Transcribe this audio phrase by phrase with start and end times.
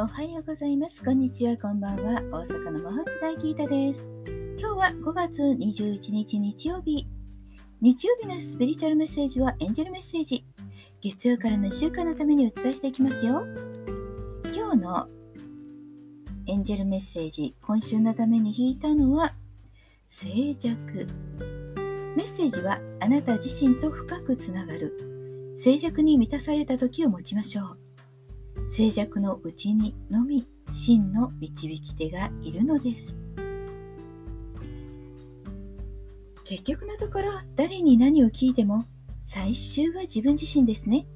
[0.00, 1.02] おはようございます。
[1.02, 2.22] こんにちは、こんばんは。
[2.30, 4.12] 大阪の魔法使いギータです。
[4.56, 7.08] 今日は5月21日日曜日。
[7.80, 10.44] 日曜日のスピリチュアルメッセージはエンジェルメッセージ。
[11.00, 13.44] 月曜からの1週間のためにお伝えしていきますよ。
[14.54, 15.08] 今日の
[16.46, 19.34] エンジェルメッセージ、今週のために引いたのは
[20.10, 20.76] 静寂。
[22.14, 25.56] メッセージはあなた自身と深くつながる。
[25.58, 27.87] 静寂に満たされた時を持ちましょう。
[28.70, 33.20] 静寂のうちにのみ真の導き手がいるのです。
[36.44, 38.84] 結局のところ誰に何を聞いても
[39.24, 41.06] 最終は自分自身ですね。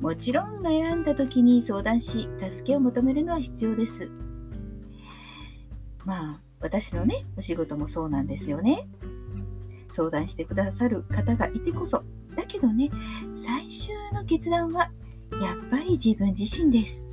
[0.00, 4.10] もちろん悩んだ時に相談し助けを求めるのは必要です。
[6.06, 8.88] まあ私のねお仕事もそうなんですよね。
[9.90, 12.02] 相談してくださる方がいてこそ。
[12.34, 12.90] だけどね
[13.34, 14.90] 最終の決断は
[15.32, 17.10] やっぱり自分自身です。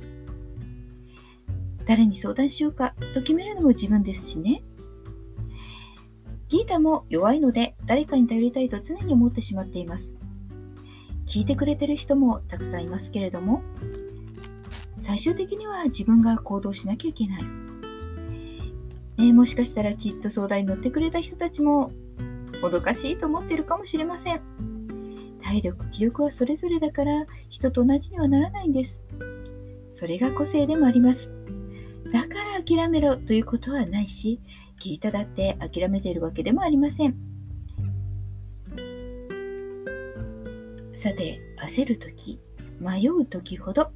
[1.86, 4.62] 誰に相談しようかと決めるのも自分ですしね。
[6.48, 10.18] ギータも弱いので誰かに頼りたいと常に思ってしまっています。
[11.26, 13.62] 聞いてくれてる人もたくさんいますけれども、
[14.98, 17.44] 最終的には自分が行動しなきゃいけない。
[19.18, 21.92] ね、もしかしたらきっと相談に乗ってくれた人たちも
[22.62, 24.67] もどかしいと思ってるかもしれません。
[25.42, 29.04] 体力、気力はそれぞれだから人と同じにはならないんです。
[29.92, 31.30] それが個性でもあります。
[32.12, 34.40] だから諦めろということはないし、
[34.80, 37.16] 聞いただって諦めているわけでもありません。
[40.94, 42.40] さて、焦るとき、
[42.80, 43.90] 迷うときほど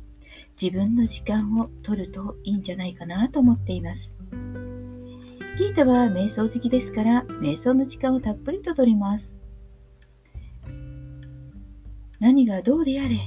[0.61, 4.15] 自分の時間を取るといいんじゃないかなと思っています。
[5.59, 9.42] ギータは瞑想好きですから、瞑想の時間をたっぷりと取ります。
[12.23, 13.19] 何がどうであれ。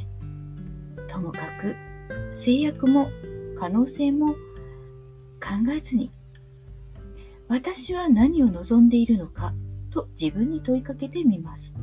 [1.10, 1.76] ともかく
[2.34, 3.10] 制約も
[3.60, 6.14] 可能性も考えずに
[7.50, 9.54] 私は何を望んでいるのか
[9.92, 11.78] と自分に問いかけてみます。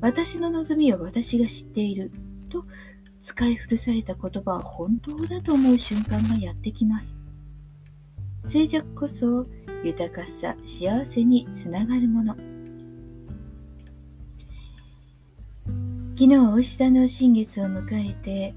[0.00, 2.12] 私の望みは私が知っている
[2.50, 2.64] と
[3.20, 7.18] 使い古された言葉は本当だと思う瞬間がやってきます。
[8.46, 9.44] 静寂こそ
[9.82, 12.55] 豊かさ幸せにつながるもの。
[16.18, 18.54] 昨日、お牛座の新月を迎えて、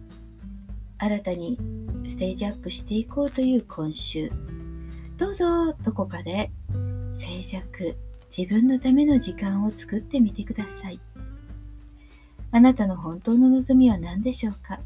[0.98, 1.58] 新たに
[2.08, 4.32] ステージアップしていこうという今週。
[5.18, 6.52] どうぞ、どこかで
[7.12, 7.98] 静寂、
[8.36, 11.02] 自分のための時間を作ってみてください。
[12.52, 14.80] あなたの本当の望みは何でしょうか？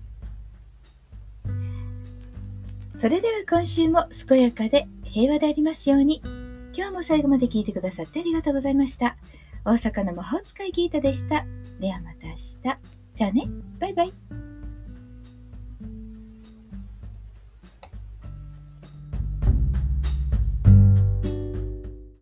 [2.95, 6.23] それでは今週も健やかで平和でありますように。
[6.75, 9.15] 今日も最後まで聞いてくださってありがとうございました。
[9.63, 11.45] 大阪の魔法使いギータでした。
[11.79, 12.57] ではまた明日。
[13.15, 13.47] じゃあね。
[13.79, 14.42] バイバイ。